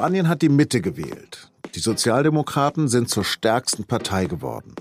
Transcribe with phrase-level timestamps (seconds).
[0.00, 1.50] Spanien hat die Mitte gewählt.
[1.74, 4.74] Die Sozialdemokraten sind zur stärksten Partei geworden.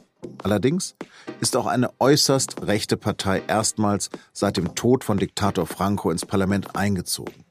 [0.43, 0.95] Allerdings
[1.41, 6.77] ist auch eine äußerst rechte Partei erstmals seit dem Tod von Diktator Franco ins Parlament
[6.77, 7.43] eingezogen.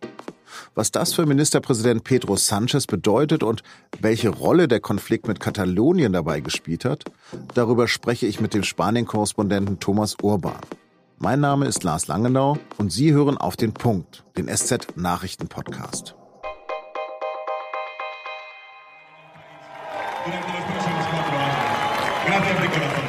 [0.74, 3.62] Was das für Ministerpräsident Pedro Sanchez bedeutet und
[4.00, 7.05] welche Rolle der Konflikt mit Katalonien dabei gespielt hat,
[7.52, 10.56] darüber spreche ich mit dem Spanien-Korrespondenten Thomas Urban.
[11.19, 16.14] Mein Name ist Lars Langenau und Sie hören auf den Punkt, den SZ-Nachrichten-Podcast.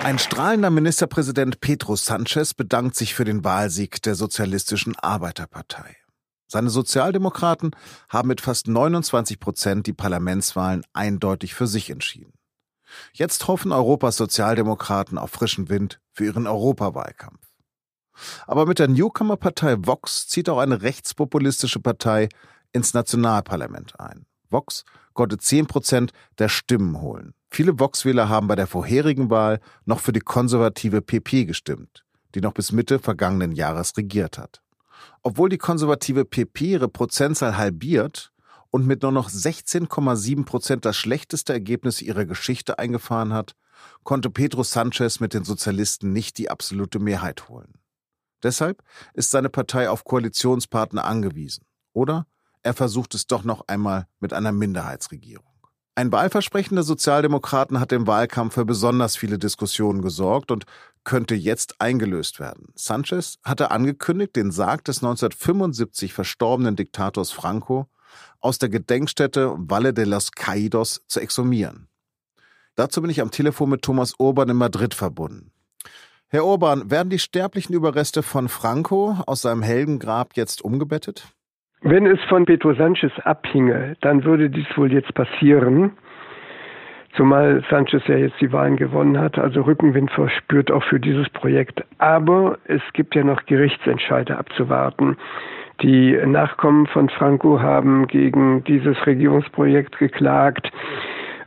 [0.04, 5.98] Ein strahlender Ministerpräsident Pedro Sanchez bedankt sich für den Wahlsieg der Sozialistischen Arbeiterpartei.
[6.48, 7.76] Seine Sozialdemokraten
[8.10, 12.34] haben mit fast 29 Prozent die Parlamentswahlen eindeutig für sich entschieden.
[13.14, 17.46] Jetzt hoffen Europas Sozialdemokraten auf frischen Wind für ihren Europawahlkampf.
[18.48, 22.30] Aber mit der Newcomer-Partei Vox zieht auch eine rechtspopulistische Partei
[22.72, 24.26] ins Nationalparlament ein.
[24.50, 24.86] Vox
[25.20, 27.34] konnte 10 Prozent der Stimmen holen.
[27.52, 32.54] Viele Vox-Wähler haben bei der vorherigen Wahl noch für die konservative PP gestimmt, die noch
[32.54, 34.62] bis Mitte vergangenen Jahres regiert hat.
[35.22, 38.32] Obwohl die konservative PP ihre Prozentzahl halbiert
[38.70, 43.58] und mit nur noch 16,7 Prozent das schlechteste Ergebnis ihrer Geschichte eingefahren hat,
[44.06, 47.74] konnte Pedro Sanchez mit den Sozialisten nicht die absolute Mehrheit holen.
[48.42, 48.82] Deshalb
[49.14, 51.66] ist seine Partei auf Koalitionspartner angewiesen.
[51.92, 52.26] Oder
[52.70, 55.44] er versucht es doch noch einmal mit einer Minderheitsregierung.
[55.96, 60.66] Ein Wahlversprechen der Sozialdemokraten hat im Wahlkampf für besonders viele Diskussionen gesorgt und
[61.04, 62.68] könnte jetzt eingelöst werden.
[62.76, 67.88] Sanchez hatte angekündigt, den Sarg des 1975 verstorbenen Diktators Franco
[68.40, 71.88] aus der Gedenkstätte Valle de los Caídos zu exhumieren.
[72.76, 75.52] Dazu bin ich am Telefon mit Thomas Urban in Madrid verbunden.
[76.28, 81.34] Herr Urban, werden die sterblichen Überreste von Franco aus seinem Heldengrab jetzt umgebettet?
[81.82, 85.92] Wenn es von Pedro Sanchez abhinge, dann würde dies wohl jetzt passieren.
[87.16, 91.84] Zumal Sanchez ja jetzt die Wahlen gewonnen hat, also Rückenwind verspürt auch für dieses Projekt.
[91.98, 95.18] Aber es gibt ja noch Gerichtsentscheide abzuwarten.
[95.82, 100.70] Die Nachkommen von Franco haben gegen dieses Regierungsprojekt geklagt.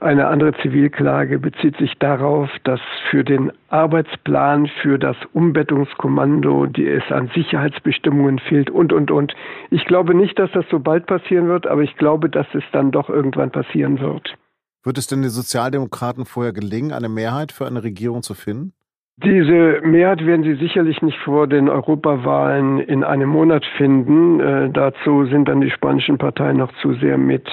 [0.02, 7.04] Eine andere Zivilklage bezieht sich darauf, dass für den Arbeitsplan, für das Umbettungskommando, die es
[7.12, 9.32] an Sicherheitsbestimmungen fehlt und, und, und.
[9.70, 12.90] Ich glaube nicht, dass das so bald passieren wird, aber ich glaube, dass es dann
[12.90, 14.34] doch irgendwann passieren wird.
[14.82, 18.72] Wird es denn den Sozialdemokraten vorher gelingen, eine Mehrheit für eine Regierung zu finden?
[19.18, 24.40] Diese Mehrheit werden Sie sicherlich nicht vor den Europawahlen in einem Monat finden.
[24.40, 27.46] Äh, dazu sind dann die spanischen Parteien noch zu sehr mit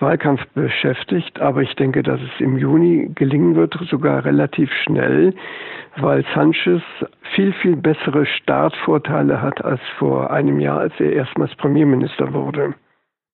[0.00, 1.40] Wahlkampf beschäftigt.
[1.40, 5.34] Aber ich denke, dass es im Juni gelingen wird, sogar relativ schnell,
[5.96, 6.82] weil Sanchez
[7.34, 12.74] viel, viel bessere Startvorteile hat als vor einem Jahr, als er erstmals Premierminister wurde.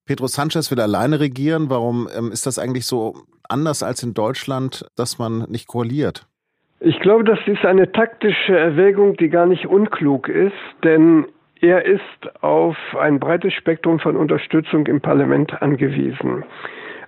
[0.05, 1.69] Pedro Sanchez will alleine regieren.
[1.69, 3.15] Warum ähm, ist das eigentlich so
[3.49, 6.27] anders als in Deutschland, dass man nicht koaliert?
[6.79, 11.25] Ich glaube, das ist eine taktische Erwägung, die gar nicht unklug ist, denn
[11.61, 16.43] er ist auf ein breites Spektrum von Unterstützung im Parlament angewiesen.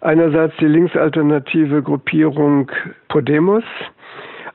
[0.02, 2.72] Einerseits die linksalternative Gruppierung
[3.09, 3.63] Podemos,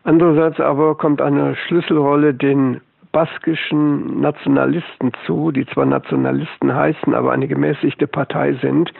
[0.04, 2.80] andererseits aber kommt eine Schlüsselrolle den
[3.12, 8.90] baskischen Nationalisten zu, die zwar Nationalisten heißen, aber eine gemäßigte Partei sind.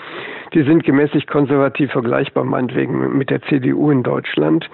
[0.52, 4.68] Die sind gemäßigt konservativ vergleichbar, meinetwegen mit der CDU in Deutschland,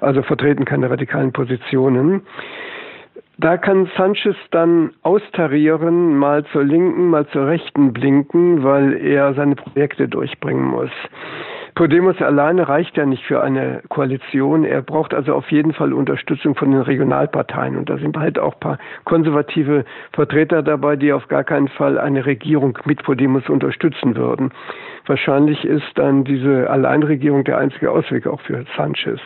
[0.00, 2.22] also vertreten keine radikalen Positionen.
[3.40, 9.56] Da kann Sanchez dann austarieren, mal zur linken, mal zur rechten blinken, weil er seine
[9.56, 10.90] Projekte durchbringen muss.
[11.74, 14.64] Podemos alleine reicht ja nicht für eine Koalition.
[14.66, 17.78] Er braucht also auf jeden Fall Unterstützung von den Regionalparteien.
[17.78, 21.98] Und da sind halt auch ein paar konservative Vertreter dabei, die auf gar keinen Fall
[21.98, 24.52] eine Regierung mit Podemos unterstützen würden.
[25.06, 29.20] Wahrscheinlich ist dann diese Alleinregierung der einzige Ausweg auch für Sanchez.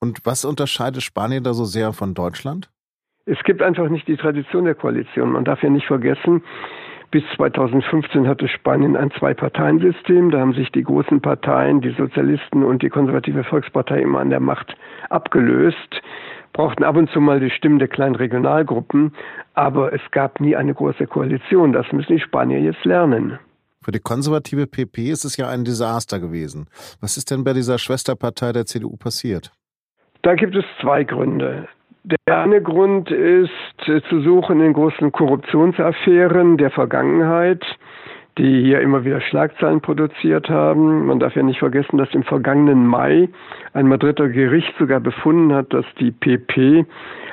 [0.00, 2.68] Und was unterscheidet Spanien da so sehr von Deutschland?
[3.24, 5.32] Es gibt einfach nicht die Tradition der Koalition.
[5.32, 6.42] Man darf ja nicht vergessen,
[7.12, 10.30] bis 2015 hatte Spanien ein Zwei-Parteien-System.
[10.30, 14.40] Da haben sich die großen Parteien, die Sozialisten und die konservative Volkspartei immer an der
[14.40, 14.74] Macht
[15.10, 16.02] abgelöst,
[16.52, 19.12] brauchten ab und zu mal die Stimmen der kleinen Regionalgruppen,
[19.54, 21.72] aber es gab nie eine große Koalition.
[21.72, 23.38] Das müssen die Spanier jetzt lernen.
[23.84, 26.66] Für die konservative PP ist es ja ein Desaster gewesen.
[27.00, 29.52] Was ist denn bei dieser Schwesterpartei der CDU passiert?
[30.22, 31.68] Da gibt es zwei Gründe.
[32.04, 33.50] Der eine Grund ist
[33.86, 37.64] äh, zu suchen in großen Korruptionsaffären der Vergangenheit,
[38.38, 41.06] die hier immer wieder Schlagzeilen produziert haben.
[41.06, 43.28] Man darf ja nicht vergessen, dass im vergangenen Mai
[43.72, 46.86] ein Madrider Gericht sogar befunden hat, dass die PP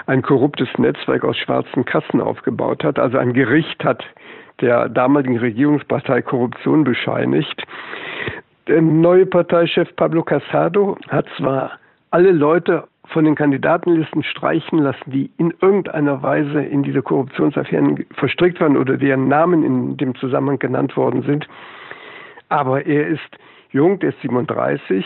[0.06, 3.00] ein korruptes Netzwerk aus schwarzen Kassen aufgebaut hat.
[3.00, 4.04] Also ein Gericht hat
[4.62, 7.64] der damaligen Regierungspartei Korruption bescheinigt.
[8.68, 11.80] Der neue Parteichef Pablo Casado hat zwar
[12.12, 18.62] alle Leute von den Kandidatenlisten streichen lassen, die in irgendeiner Weise in diese Korruptionsaffären verstrickt
[18.62, 21.48] waren oder deren Namen in dem Zusammenhang genannt worden sind.
[22.50, 23.38] Aber er ist
[23.72, 25.06] jung, der ist 37,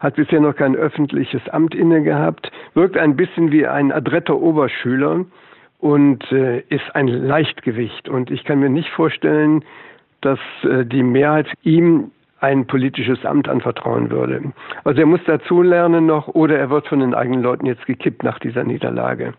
[0.00, 5.24] hat bisher noch kein öffentliches Amt inne gehabt, wirkt ein bisschen wie ein adretter Oberschüler
[5.78, 8.08] und äh, ist ein Leichtgewicht.
[8.08, 9.64] Und ich kann mir nicht vorstellen,
[10.20, 12.10] dass äh, die Mehrheit ihm
[12.42, 14.52] ein politisches Amt anvertrauen würde.
[14.84, 18.38] Also er muss dazulernen noch oder er wird von den eigenen Leuten jetzt gekippt nach
[18.40, 19.34] dieser Niederlage.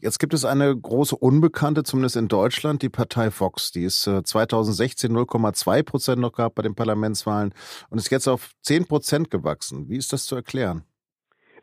[0.00, 3.72] Jetzt gibt es eine große Unbekannte, zumindest in Deutschland, die Partei Vox.
[3.72, 7.52] Die ist 2016 äh, 0,2 Prozent noch gehabt bei den Parlamentswahlen
[7.90, 9.88] und ist jetzt auf 10 Prozent gewachsen.
[9.88, 10.84] Wie ist das zu erklären?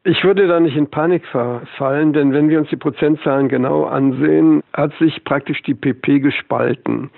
[0.08, 4.62] Ich würde da nicht in Panik verfallen, denn wenn wir uns die Prozentzahlen genau ansehen,
[4.72, 7.10] hat sich praktisch die PP gespalten.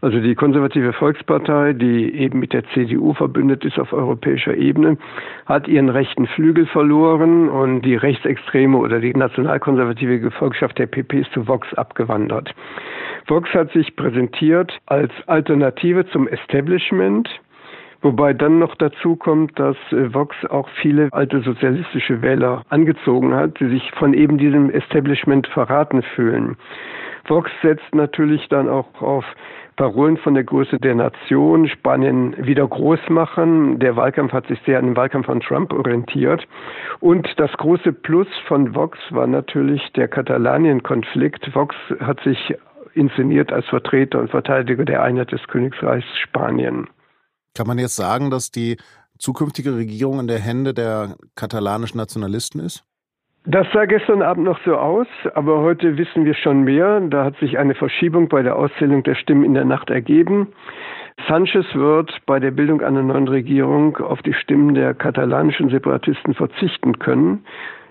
[0.00, 4.96] Also die konservative Volkspartei, die eben mit der CDU verbündet ist auf europäischer Ebene,
[5.46, 11.32] hat ihren rechten Flügel verloren und die rechtsextreme oder die nationalkonservative Gefolgschaft der PP ist
[11.32, 12.54] zu Vox abgewandert.
[13.26, 17.28] Vox hat sich präsentiert als Alternative zum Establishment
[18.06, 23.58] Wobei dann noch dazu kommt, dass äh, Vox auch viele alte sozialistische Wähler angezogen hat,
[23.58, 26.56] die sich von eben diesem Establishment verraten fühlen.
[27.26, 29.24] Vox setzt natürlich dann auch auf
[29.74, 33.80] Parolen von der Größe der Nation, Spanien wieder groß machen.
[33.80, 36.46] Der Wahlkampf hat sich sehr an den Wahlkampf von Trump orientiert.
[37.00, 41.52] Und das große Plus von Vox war natürlich der Katalanien-Konflikt.
[41.56, 42.54] Vox hat sich
[42.94, 46.86] inszeniert als Vertreter und Verteidiger der Einheit des Königreichs Spanien.
[47.56, 48.76] Kann man jetzt sagen, dass die
[49.18, 52.84] zukünftige Regierung in der Hände der katalanischen Nationalisten ist?
[53.46, 57.00] Das sah gestern Abend noch so aus, aber heute wissen wir schon mehr.
[57.00, 60.48] Da hat sich eine Verschiebung bei der Auszählung der Stimmen in der Nacht ergeben.
[61.28, 66.98] Sanchez wird bei der Bildung einer neuen Regierung auf die Stimmen der katalanischen Separatisten verzichten
[66.98, 67.46] können.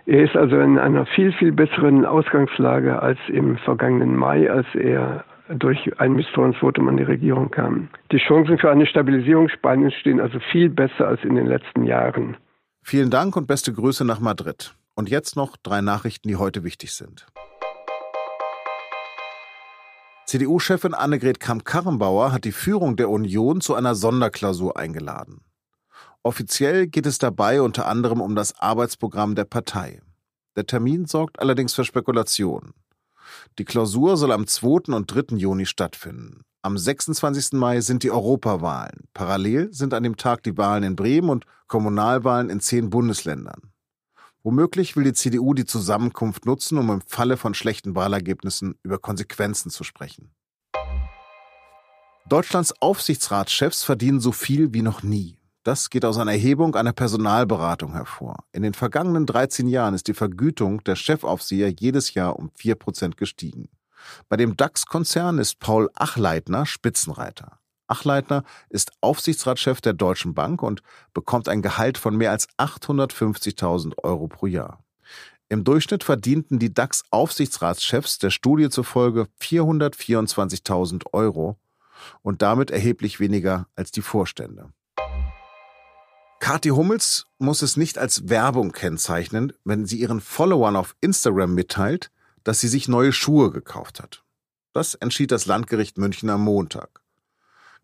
[0.06, 5.24] Er ist also in einer viel, viel besseren Ausgangslage als im vergangenen Mai, als er
[5.50, 7.89] durch ein Misstrauensvotum an die Regierung kam.
[8.12, 12.38] Die Chancen für eine Stabilisierung Spaniens stehen also viel besser als in den letzten Jahren.
[12.81, 14.75] Vielen Dank und beste Grüße nach Madrid.
[14.95, 17.25] Und jetzt noch drei Nachrichten, die heute wichtig sind.
[20.25, 25.42] CDU-Chefin Annegret Kramp-Karrenbauer hat die Führung der Union zu einer Sonderklausur eingeladen.
[26.24, 30.01] Offiziell geht es dabei unter anderem um das Arbeitsprogramm der Partei.
[30.56, 32.74] Der Termin sorgt allerdings für Spekulationen.
[33.58, 34.94] Die Klausur soll am 2.
[34.94, 35.38] und 3.
[35.38, 36.42] Juni stattfinden.
[36.62, 37.54] Am 26.
[37.54, 39.06] Mai sind die Europawahlen.
[39.14, 43.72] Parallel sind an dem Tag die Wahlen in Bremen und Kommunalwahlen in zehn Bundesländern.
[44.44, 49.72] Womöglich will die CDU die Zusammenkunft nutzen, um im Falle von schlechten Wahlergebnissen über Konsequenzen
[49.72, 50.34] zu sprechen.
[52.28, 55.38] Deutschlands Aufsichtsratschefs verdienen so viel wie noch nie.
[55.66, 58.44] Das geht aus einer Erhebung einer Personalberatung hervor.
[58.52, 63.70] In den vergangenen 13 Jahren ist die Vergütung der Chefaufseher jedes Jahr um 4% gestiegen.
[64.30, 67.58] Bei dem DAX-Konzern ist Paul Achleitner Spitzenreiter.
[67.88, 70.84] Achleitner ist Aufsichtsratschef der Deutschen Bank und
[71.16, 74.84] bekommt ein Gehalt von mehr als 850.000 Euro pro Jahr.
[75.50, 81.58] Im Durchschnitt verdienten die DAX-Aufsichtsratschefs der Studie zufolge 424.000 Euro
[82.22, 84.69] und damit erheblich weniger als die Vorstände.
[86.45, 92.11] Kathi Hummels muss es nicht als Werbung kennzeichnen, wenn sie ihren Followern auf Instagram mitteilt,
[92.44, 94.23] dass sie sich neue Schuhe gekauft hat.
[94.71, 97.02] Das entschied das Landgericht München am Montag.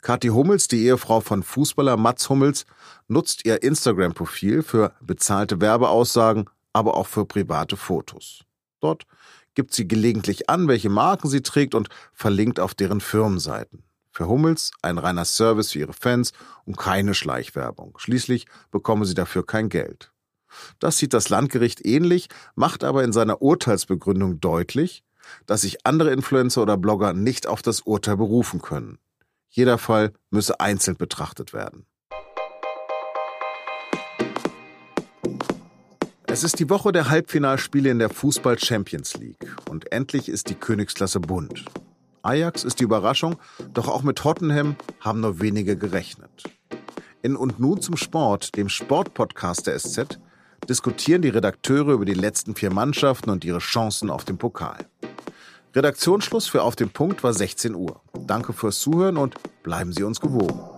[0.04, 2.68] Kathi Hummels, die Ehefrau von Fußballer Mats Hummels,
[3.08, 8.44] nutzt ihr Instagram-Profil für bezahlte Werbeaussagen, aber auch für private Fotos.
[8.80, 9.08] Dort
[9.56, 13.82] gibt sie gelegentlich an, welche Marken sie trägt und verlinkt auf deren Firmenseiten.
[14.22, 16.32] Für Hummels ein reiner Service für ihre Fans
[16.66, 17.98] und keine Schleichwerbung.
[17.98, 20.12] Schließlich bekommen sie dafür kein Geld.
[20.78, 25.04] Das sieht das Landgericht ähnlich, macht aber in seiner Urteilsbegründung deutlich,
[25.48, 29.00] dass sich andere Influencer oder Blogger nicht auf das Urteil berufen können.
[29.50, 31.88] Jeder Fall müsse einzeln betrachtet werden.
[36.28, 40.56] Es ist die Woche der Halbfinalspiele in der Fußball Champions League und endlich ist die
[40.56, 41.66] Königsklasse bunt.
[42.24, 43.38] Ajax ist die Überraschung,
[43.74, 46.44] doch auch mit Tottenham haben nur wenige gerechnet.
[47.22, 50.20] In Und nun zum Sport, dem Sportpodcast der SZ,
[50.70, 54.86] diskutieren die Redakteure über die letzten vier Mannschaften und ihre Chancen auf den Pokal.
[55.76, 58.02] Redaktionsschluss für Auf den Punkt war 16 Uhr.
[58.28, 60.71] Danke fürs Zuhören und bleiben Sie uns gewogen.